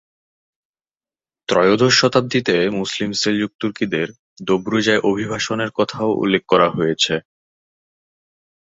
ত্রয়োদশ 1.49 1.93
শতাব্দীতে 1.99 2.55
মুসলিম 2.79 3.09
সেলজুক 3.13 3.51
তুর্কিদের 3.61 4.07
দোব্রুজায় 4.47 5.01
অভিবাসনের 5.09 5.71
কথাও 5.71 6.09
উল্লেখ 6.13 6.43
করা 6.47 6.67
হয়েছে। 6.69 7.13